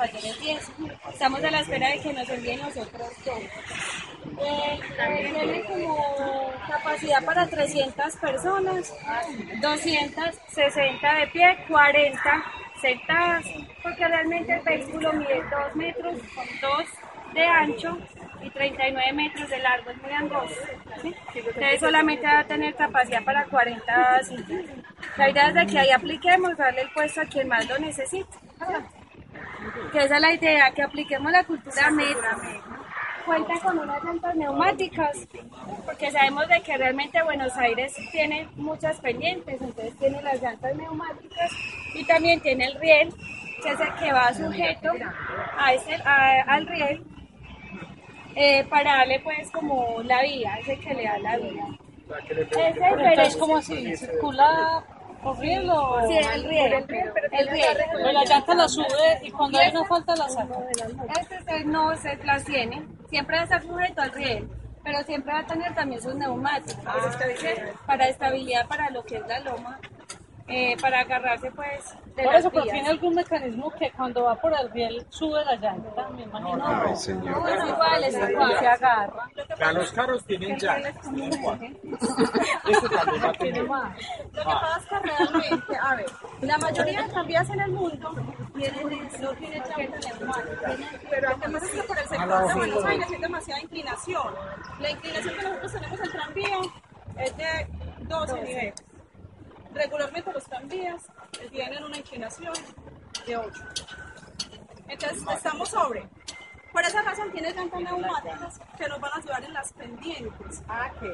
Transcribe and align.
talleres 0.00 0.40
10. 0.40 0.72
Estamos 1.12 1.44
a 1.44 1.50
la 1.50 1.60
espera 1.60 1.88
de 1.90 2.00
que 2.00 2.12
nos 2.14 2.28
envíen 2.28 2.60
nosotros 2.60 3.08
dos. 3.24 3.38
Eh, 3.38 4.80
eh, 4.98 5.32
tiene 5.34 5.64
como 5.64 6.52
capacidad 6.66 7.22
para 7.24 7.46
300 7.46 8.16
personas, 8.16 8.94
260 9.60 11.14
de 11.14 11.26
pie, 11.26 11.58
40 11.68 12.44
sentadas, 12.80 13.44
porque 13.82 14.08
realmente 14.08 14.54
el 14.54 14.60
vehículo 14.62 15.12
mide 15.12 15.42
2 15.50 15.76
metros 15.76 16.14
con 16.34 16.46
2 16.60 16.86
de 17.34 17.46
ancho 17.46 17.98
y 18.42 18.50
39 18.50 19.12
metros 19.12 19.50
de 19.50 19.58
largo, 19.58 19.90
es 19.90 20.02
muy 20.02 20.12
angosto. 20.12 20.60
¿sí? 21.02 21.14
Entonces 21.34 21.80
solamente 21.80 22.26
va 22.26 22.38
a 22.38 22.44
tener 22.44 22.74
capacidad 22.74 23.22
para 23.22 23.44
40 23.44 24.22
sillas. 24.22 24.64
La 25.18 25.28
idea 25.28 25.48
es 25.48 25.54
de 25.54 25.66
que 25.66 25.78
ahí 25.78 25.90
apliquemos, 25.90 26.56
darle 26.56 26.82
el 26.82 26.90
puesto 26.92 27.20
a 27.20 27.26
quien 27.26 27.48
más 27.48 27.68
lo 27.68 27.78
necesite. 27.78 28.38
Que 29.92 29.98
esa 29.98 30.16
es 30.16 30.20
la 30.20 30.32
idea, 30.32 30.70
que 30.72 30.82
apliquemos 30.82 31.32
la 31.32 31.44
cultura 31.44 31.90
meta. 31.90 32.36
Cuenta 33.26 33.54
con 33.62 33.78
unas 33.78 34.02
llantas 34.02 34.34
neumáticas, 34.34 35.28
porque 35.84 36.10
sabemos 36.10 36.48
de 36.48 36.60
que 36.62 36.76
realmente 36.76 37.22
Buenos 37.22 37.54
Aires 37.56 37.94
tiene 38.12 38.48
muchas 38.56 38.98
pendientes, 39.00 39.60
entonces 39.60 39.96
tiene 39.98 40.22
las 40.22 40.40
llantas 40.40 40.74
neumáticas 40.76 41.50
y 41.94 42.04
también 42.04 42.40
tiene 42.40 42.64
el 42.66 42.74
riel, 42.80 43.14
que 43.62 43.70
es 43.70 43.80
el 43.80 43.94
que 43.96 44.12
va 44.12 44.32
sujeto 44.32 44.88
a 45.58 45.74
ese, 45.74 45.94
a- 45.96 46.42
al 46.46 46.66
riel 46.66 47.04
eh, 48.34 48.64
para 48.70 48.96
darle 48.98 49.20
pues 49.20 49.50
como 49.50 50.00
la 50.04 50.22
vía, 50.22 50.54
ese 50.60 50.78
que 50.78 50.94
le 50.94 51.04
da 51.04 51.18
la 51.18 51.36
vía. 51.36 51.64
Ese 52.30 52.34
Pero 52.34 52.96
pero 52.96 53.00
entonces, 53.10 53.36
¿cómo 53.36 53.56
así? 53.58 53.96
¿Circula 53.96 54.84
por 55.22 55.38
riel 55.38 55.68
o...? 55.70 56.06
Sí, 56.06 56.16
el 56.16 56.44
riel, 56.44 56.72
el 56.72 56.88
riel. 56.88 57.76
Pero 57.92 58.12
la 58.12 58.24
llanta 58.24 58.54
la 58.54 58.68
sube 58.68 59.20
y 59.22 59.30
cuando 59.30 59.58
hay 59.58 59.70
una 59.70 59.84
falta 59.84 60.16
la 60.16 60.28
saca. 60.28 60.54
Este 61.20 61.64
no 61.64 61.96
se 61.96 62.18
tiene, 62.44 62.86
siempre 63.08 63.36
va 63.36 63.42
a 63.42 63.44
estar 63.44 63.62
sujeto 63.62 64.02
al 64.02 64.12
riel, 64.12 64.48
pero 64.82 65.02
siempre 65.04 65.32
va 65.32 65.40
a 65.40 65.46
tener 65.46 65.74
también 65.74 66.00
sus 66.00 66.14
neumáticos 66.14 66.84
¿sí? 67.38 67.46
para 67.86 68.08
estabilidad 68.08 68.66
para 68.66 68.90
lo 68.90 69.02
que 69.04 69.16
es 69.16 69.26
la 69.26 69.40
loma, 69.40 69.78
eh, 70.50 70.76
para 70.80 71.00
agarrarse 71.00 71.50
pues 71.52 71.94
de 72.16 72.24
Por 72.24 72.32
las 72.32 72.40
eso, 72.40 72.50
pero 72.50 72.64
vías. 72.64 72.74
tiene 72.74 72.88
algún 72.88 73.14
mecanismo 73.14 73.70
que 73.70 73.90
cuando 73.92 74.24
va 74.24 74.34
por 74.34 74.52
el 74.52 74.70
riel 74.72 75.06
sube 75.08 75.44
la 75.44 75.54
llanta, 75.56 76.08
me 76.10 76.22
imagino. 76.22 76.62
Ay, 76.66 76.96
señor. 76.96 77.40
No, 77.40 77.48
es 77.48 77.68
igual, 77.68 78.04
es 78.04 78.30
igual. 78.30 78.58
Se 78.58 78.66
agarra. 78.66 79.30
Ya 79.58 79.72
los 79.72 79.92
carros 79.92 80.24
tienen 80.24 80.58
llantas. 80.58 80.94
Este 82.70 82.88
también 82.88 83.24
va 83.24 83.28
a 83.28 83.32
tener. 83.32 83.62
Lo 83.64 83.72
que 84.32 84.44
pasa 84.44 84.78
es 84.78 84.86
que 84.86 84.98
realmente, 84.98 85.76
a 85.80 85.94
ver, 85.94 86.06
la 86.42 86.58
mayoría 86.58 87.02
de 87.02 87.08
tranvías 87.08 87.50
en 87.50 87.60
el 87.60 87.72
mundo 87.72 88.14
tienen, 88.56 89.08
no 89.20 89.30
tienen 89.34 89.62
llantas 89.62 90.18
neumáticas, 90.20 90.76
pero 91.10 91.30
el 91.30 91.40
tema 91.40 91.58
es 91.58 91.68
que 91.70 91.82
por 91.82 91.98
el 91.98 92.08
sector 92.08 92.48
de 92.48 92.54
Buenos 92.54 92.84
Aires 92.84 93.06
hay 93.10 93.20
demasiada 93.20 93.60
inclinación. 93.60 94.34
La 94.80 94.90
inclinación 94.90 95.34
que 95.34 95.42
nosotros 95.42 95.72
tenemos 95.72 96.00
en 96.00 96.10
tranvía 96.10 96.58
es 97.18 97.36
de 97.36 97.68
12 98.08 98.42
niveles. 98.42 98.74
Regularmente 99.72 100.32
los 100.32 100.44
tranvías 100.44 101.06
tienen 101.50 101.84
una 101.84 101.96
inclinación 101.96 102.52
de 103.26 103.36
8. 103.36 103.64
Entonces 104.88 105.22
estamos 105.34 105.68
sobre. 105.68 106.08
Por 106.72 106.84
esa 106.84 107.02
razón 107.02 107.32
tiene 107.32 107.52
llantas 107.52 107.80
neumáticas 107.80 108.60
que 108.78 108.88
nos 108.88 109.00
van 109.00 109.12
a 109.12 109.16
ayudar 109.16 109.44
en 109.44 109.52
las 109.52 109.72
pendientes. 109.72 110.62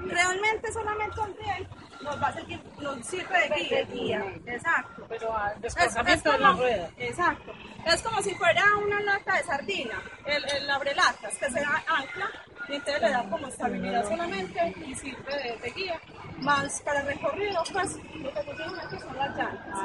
Realmente 0.00 0.72
solamente 0.72 1.20
el 1.22 1.36
riel 1.36 1.68
nos 2.02 2.22
va 2.22 2.28
a 2.28 2.32
servir, 2.34 2.62
nos 2.80 3.06
sirve 3.06 3.48
de 3.48 3.84
guía. 3.90 4.24
Exacto. 4.46 5.06
Pero 5.08 5.34
al 5.34 5.54
es 5.54 5.62
desplazamiento 5.62 6.32
de 6.32 6.38
la 6.38 6.52
rueda. 6.52 6.90
exacto. 6.98 7.52
Es 7.86 8.02
como 8.02 8.20
si 8.20 8.34
fuera 8.34 8.64
una 8.76 9.00
lata 9.00 9.36
de 9.36 9.44
sardina, 9.44 10.02
el, 10.26 10.44
el 10.50 10.70
abrelatas, 10.70 11.36
que 11.38 11.50
se 11.50 11.60
ancla 11.60 12.30
y 12.68 12.74
entonces 12.74 13.02
le 13.02 13.10
da 13.10 13.24
como 13.28 13.46
estabilidad 13.48 14.08
solamente 14.08 14.74
y 14.86 14.94
sirve 14.94 15.36
de, 15.36 15.56
de 15.58 15.70
guía. 15.70 16.00
Más 16.40 16.80
para 16.82 17.00
el 17.00 17.06
recorrido, 17.06 17.62
pues 17.72 17.96
lo 18.14 18.32
que 18.32 18.38
aquí 18.38 18.98
son 19.00 19.16
las 19.16 19.36
llantas. 19.36 19.78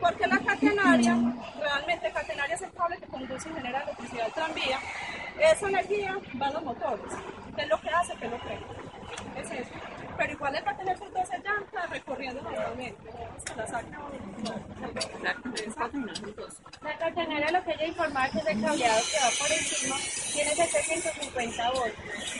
Porque 0.00 0.26
la 0.26 0.38
catenaria, 0.38 1.16
realmente 1.58 2.12
catenaria 2.12 2.54
es 2.54 2.62
el 2.62 2.72
cable 2.72 2.98
que 2.98 3.06
conduce 3.06 3.48
y 3.48 3.54
genera 3.54 3.82
electricidad 3.82 4.26
al 4.26 4.32
tranvía. 4.32 4.78
Esa 5.40 5.68
energía 5.68 6.18
va 6.40 6.46
a 6.48 6.52
los 6.52 6.62
motores, 6.62 7.14
que 7.56 7.62
es 7.62 7.68
lo 7.68 7.80
que 7.80 7.88
hace 7.88 8.14
que 8.16 8.28
lo 8.28 8.38
prenda. 8.38 8.66
Es 9.36 9.50
eso. 9.50 9.91
Pero 10.22 10.34
igual 10.34 10.54
él 10.54 10.64
va 10.64 10.70
a 10.70 10.74
12 10.74 11.38
llantas 11.42 11.90
recorriendo 11.90 12.42
normalmente. 12.42 13.10
La 13.56 13.66
saca. 13.66 13.98
La 16.80 17.50
lo 17.50 17.64
que 17.64 17.72
ella 17.72 17.86
informaba 17.86 18.30
que 18.30 18.38
ese 18.38 18.60
cableado 18.60 19.02
que 19.10 19.18
va 19.18 19.30
por 19.36 19.50
encima 19.50 19.96
tiene 20.32 20.54
750 20.54 21.70
voltios. 21.72 22.36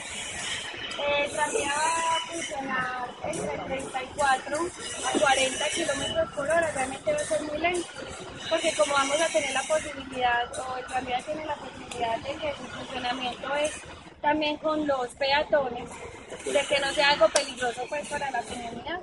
Eh, 0.93 1.25
El 1.25 1.31
tranvía 1.33 1.73
va 1.75 2.17
a 2.17 2.21
funcionar 2.31 3.09
entre 3.25 3.59
34 3.59 4.57
a 4.57 5.19
40 5.19 5.69
kilómetros 5.71 6.33
por 6.35 6.45
hora, 6.45 6.71
realmente 6.73 7.13
va 7.13 7.19
a 7.19 7.25
ser 7.25 7.43
muy 7.43 7.59
lento, 7.59 7.89
porque 8.49 8.73
como 8.77 8.93
vamos 8.93 9.21
a 9.21 9.27
tener 9.27 9.53
la 9.53 9.63
posibilidad, 9.63 10.59
o 10.61 10.77
el 10.77 10.87
tranvía 10.87 11.21
tiene 11.23 11.47
la 11.47 11.57
posibilidad 11.57 12.17
de 12.19 12.35
que 12.37 12.55
su 12.55 12.63
funcionamiento 12.63 13.55
es 13.57 13.73
también 14.23 14.57
con 14.57 14.87
los 14.87 15.09
peatones, 15.17 15.91
de 16.45 16.61
que 16.67 16.81
no 16.81 16.87
sea 16.93 17.11
algo 17.11 17.29
peligroso 17.29 17.83
pues 17.89 18.09
para 18.09 18.31
la 18.31 18.41
comunidad. 18.43 19.01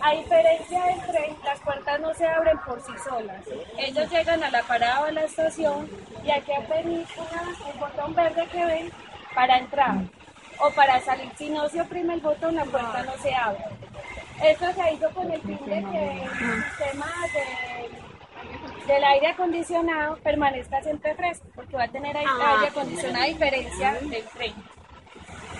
A 0.00 0.12
diferencia 0.12 0.84
del 0.84 1.00
tren, 1.06 1.36
las 1.44 1.58
puertas 1.60 2.00
no 2.00 2.12
se 2.14 2.26
abren 2.26 2.58
por 2.66 2.80
sí 2.82 2.92
solas. 3.08 3.42
Ellos 3.78 4.10
llegan 4.10 4.42
a 4.42 4.50
la 4.50 4.62
parada 4.62 5.02
o 5.02 5.04
a 5.04 5.12
la 5.12 5.22
estación 5.22 5.88
y 6.24 6.30
aquí 6.30 6.52
apenas 6.52 7.08
el 7.72 7.78
botón 7.78 8.14
verde 8.14 8.46
que 8.52 8.64
ven 8.66 8.92
para 9.34 9.58
entrar 9.58 9.94
o 10.58 10.70
para 10.72 11.00
salir. 11.00 11.30
Si 11.38 11.48
no 11.48 11.68
se 11.68 11.80
oprime 11.80 12.14
el 12.14 12.20
botón, 12.20 12.56
la 12.56 12.64
puerta 12.64 13.02
no 13.04 13.16
se 13.22 13.34
abre. 13.34 13.64
Esto 14.42 14.66
se 14.74 14.92
hizo 14.92 15.10
con 15.12 15.30
el 15.32 15.40
fin 15.40 15.58
de 15.64 15.82
que 15.90 16.22
el 16.24 16.30
sistema 16.30 17.06
de- 17.32 17.75
del 18.86 19.04
aire 19.04 19.28
acondicionado 19.28 20.16
permanezca 20.18 20.82
siempre 20.82 21.14
fresco, 21.14 21.46
porque 21.54 21.76
va 21.76 21.84
a 21.84 21.88
tener 21.88 22.16
aire, 22.16 22.30
aire 22.30 22.68
acondicionado 22.68 23.24
a 23.24 23.28
diferencia 23.28 23.92
del 23.94 24.24
tren. 24.24 24.54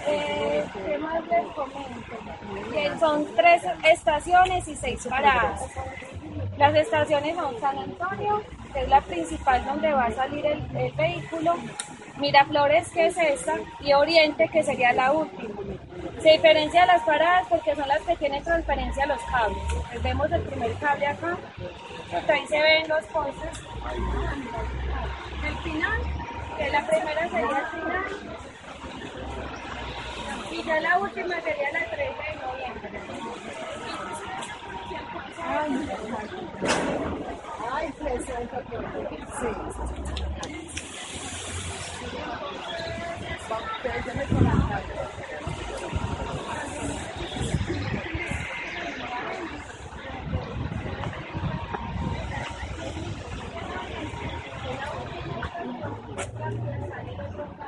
Eh, 0.08 0.64
¿Qué 0.72 0.98
más 0.98 1.26
les 1.26 1.46
comento? 1.46 2.16
Que 2.72 2.98
son 2.98 3.26
tres 3.34 3.62
estaciones 3.84 4.68
y 4.68 4.76
seis 4.76 5.06
paradas. 5.08 5.62
Las 6.56 6.74
estaciones 6.74 7.34
son 7.34 7.60
San 7.60 7.78
Antonio, 7.78 8.42
que 8.72 8.82
es 8.82 8.88
la 8.88 9.00
principal 9.00 9.64
donde 9.64 9.92
va 9.92 10.04
a 10.04 10.12
salir 10.12 10.46
el, 10.46 10.76
el 10.76 10.92
vehículo, 10.92 11.56
Miraflores, 12.18 12.88
que 12.90 13.06
es 13.06 13.16
esta, 13.18 13.56
y 13.80 13.92
Oriente, 13.92 14.48
que 14.48 14.62
sería 14.62 14.92
la 14.92 15.12
última. 15.12 15.54
Se 16.22 16.32
diferencia 16.32 16.86
las 16.86 17.02
paradas 17.02 17.46
porque 17.48 17.74
son 17.74 17.86
las 17.88 18.00
que 18.02 18.16
tienen 18.16 18.42
transferencia 18.42 19.04
a 19.04 19.06
los 19.06 19.22
cables. 19.22 19.58
Entonces, 19.68 20.02
vemos 20.02 20.32
el 20.32 20.42
primer 20.42 20.72
cable 20.74 21.06
acá, 21.06 21.36
ahí 22.12 22.46
se 22.46 22.62
ven 22.62 22.88
los 22.88 23.04
postes. 23.06 23.60
El 25.44 25.56
final, 25.58 26.02
que 26.56 26.70
la 26.70 26.86
primera 26.86 27.28
sería 27.28 27.58
el 27.58 27.66
final, 27.66 28.04
y 30.50 30.62
ya 30.62 30.80
la 30.80 30.98
última 30.98 31.40
sería 31.40 31.72
la 31.72 31.90
30 31.90 32.22
de 32.22 32.36
noviembre. 32.36 33.00
Bajo. 43.48 43.76
Simplemente 43.82 44.34
es 44.34 46.05
de. 57.36 57.66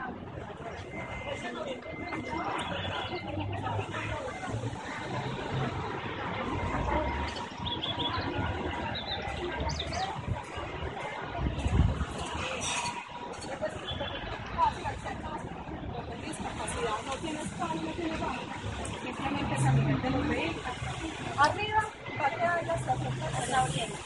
Arriba 21.38 21.82
quedar 22.31 23.49
la 23.49 23.62
oriente. 23.62 23.99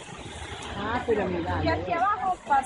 Ah, 0.78 1.02
pero 1.06 1.26
mira. 1.26 1.64
Y 1.64 1.68
aquí 1.68 1.92
abajo 1.92 2.21